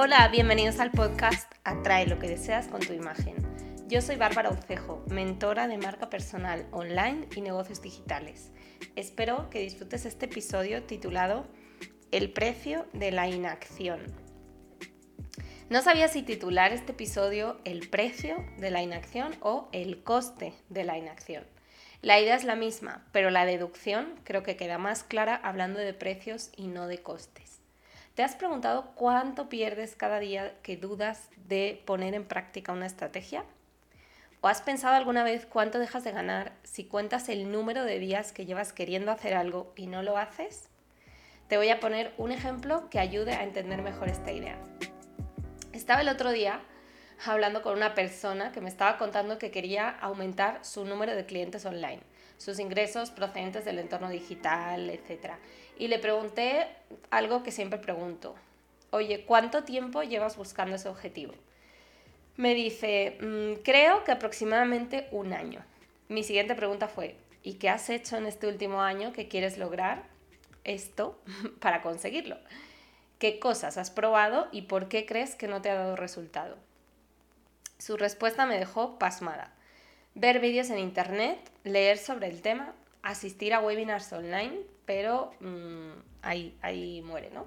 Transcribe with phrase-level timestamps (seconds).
[0.00, 3.34] Hola, bienvenidos al podcast Atrae lo que deseas con tu imagen.
[3.88, 8.52] Yo soy Bárbara Ucejo, mentora de marca personal online y negocios digitales.
[8.94, 11.48] Espero que disfrutes este episodio titulado
[12.12, 13.98] El precio de la inacción.
[15.68, 20.84] No sabía si titular este episodio El precio de la inacción o El coste de
[20.84, 21.42] la inacción.
[22.02, 25.92] La idea es la misma, pero la deducción creo que queda más clara hablando de
[25.92, 27.57] precios y no de costes.
[28.18, 33.44] ¿Te has preguntado cuánto pierdes cada día que dudas de poner en práctica una estrategia?
[34.40, 38.32] ¿O has pensado alguna vez cuánto dejas de ganar si cuentas el número de días
[38.32, 40.68] que llevas queriendo hacer algo y no lo haces?
[41.46, 44.58] Te voy a poner un ejemplo que ayude a entender mejor esta idea.
[45.72, 46.60] Estaba el otro día
[47.26, 51.66] hablando con una persona que me estaba contando que quería aumentar su número de clientes
[51.66, 52.00] online,
[52.36, 55.32] sus ingresos procedentes del entorno digital, etc.
[55.78, 56.66] Y le pregunté
[57.10, 58.34] algo que siempre pregunto.
[58.90, 61.34] Oye, ¿cuánto tiempo llevas buscando ese objetivo?
[62.36, 65.64] Me dice, mm, creo que aproximadamente un año.
[66.08, 70.04] Mi siguiente pregunta fue, ¿y qué has hecho en este último año que quieres lograr
[70.64, 71.20] esto
[71.60, 72.38] para conseguirlo?
[73.18, 76.56] ¿Qué cosas has probado y por qué crees que no te ha dado resultado?
[77.78, 79.52] Su respuesta me dejó pasmada.
[80.14, 86.56] Ver vídeos en internet, leer sobre el tema, asistir a webinars online, pero mm, ahí,
[86.60, 87.46] ahí muere, ¿no?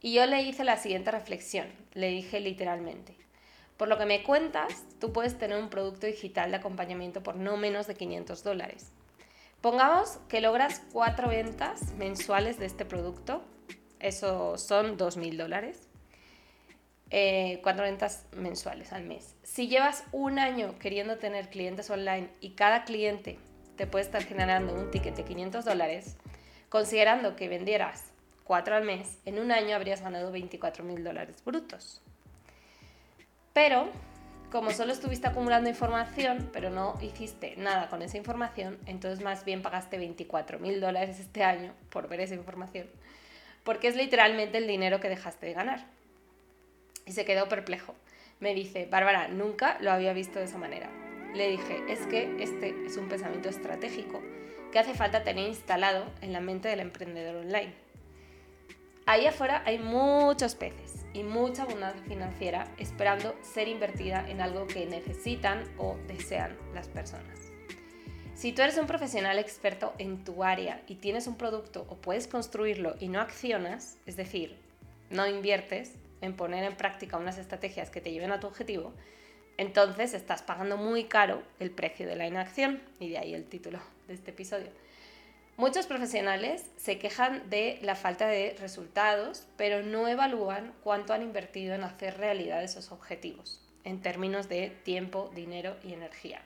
[0.00, 3.16] Y yo le hice la siguiente reflexión, le dije literalmente,
[3.76, 7.56] por lo que me cuentas, tú puedes tener un producto digital de acompañamiento por no
[7.56, 8.92] menos de 500 dólares.
[9.60, 13.42] Pongamos que logras cuatro ventas mensuales de este producto,
[13.98, 15.88] eso son 2.000 dólares.
[17.10, 19.36] Eh, cuatro ventas mensuales al mes.
[19.44, 23.38] Si llevas un año queriendo tener clientes online y cada cliente
[23.76, 26.16] te puede estar generando un ticket de 500 dólares,
[26.68, 28.04] considerando que vendieras
[28.42, 32.00] cuatro al mes, en un año habrías ganado 24 mil dólares brutos.
[33.52, 33.88] Pero,
[34.50, 39.62] como solo estuviste acumulando información, pero no hiciste nada con esa información, entonces más bien
[39.62, 42.88] pagaste 24 mil dólares este año por ver esa información,
[43.62, 45.95] porque es literalmente el dinero que dejaste de ganar.
[47.06, 47.94] Y se quedó perplejo.
[48.40, 50.90] Me dice, Bárbara, nunca lo había visto de esa manera.
[51.34, 54.20] Le dije, es que este es un pensamiento estratégico
[54.72, 57.72] que hace falta tener instalado en la mente del emprendedor online.
[59.06, 64.84] Ahí afuera hay muchos peces y mucha abundancia financiera esperando ser invertida en algo que
[64.84, 67.52] necesitan o desean las personas.
[68.34, 72.26] Si tú eres un profesional experto en tu área y tienes un producto o puedes
[72.26, 74.58] construirlo y no accionas, es decir,
[75.08, 78.92] no inviertes en poner en práctica unas estrategias que te lleven a tu objetivo,
[79.56, 83.80] entonces estás pagando muy caro el precio de la inacción y de ahí el título
[84.06, 84.70] de este episodio.
[85.56, 91.74] Muchos profesionales se quejan de la falta de resultados, pero no evalúan cuánto han invertido
[91.74, 96.42] en hacer realidad esos objetivos, en términos de tiempo, dinero y energía.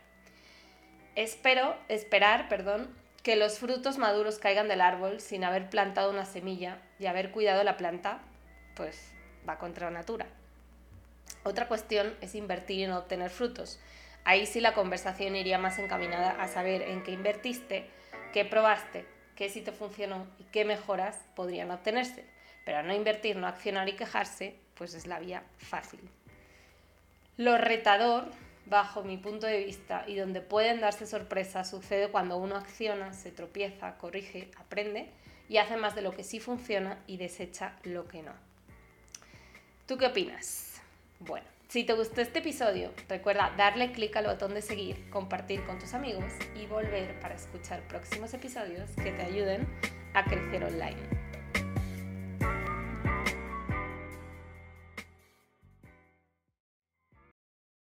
[1.16, 2.94] Espero, esperar, perdón,
[3.25, 7.64] que los frutos maduros caigan del árbol sin haber plantado una semilla y haber cuidado
[7.64, 8.22] la planta,
[8.76, 9.12] pues
[9.48, 10.26] va contra natura.
[11.42, 13.80] Otra cuestión es invertir y no obtener frutos.
[14.24, 17.88] Ahí sí la conversación iría más encaminada a saber en qué invertiste,
[18.32, 19.06] qué probaste,
[19.36, 22.24] qué sí te funcionó y qué mejoras podrían obtenerse.
[22.66, 26.00] Pero no invertir, no accionar y quejarse, pues es la vía fácil.
[27.38, 28.30] Lo retador,
[28.66, 33.30] bajo mi punto de vista, y donde pueden darse sorpresas, sucede cuando uno acciona, se
[33.30, 35.10] tropieza, corrige, aprende
[35.48, 38.49] y hace más de lo que sí funciona y desecha lo que no.
[39.90, 40.80] ¿Tú qué opinas?
[41.18, 41.44] Bueno.
[41.66, 45.94] Si te gustó este episodio, recuerda darle clic al botón de seguir, compartir con tus
[45.94, 49.66] amigos y volver para escuchar próximos episodios que te ayuden
[50.14, 51.19] a crecer online.